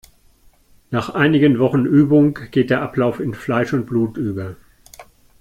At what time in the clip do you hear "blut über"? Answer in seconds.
3.85-4.55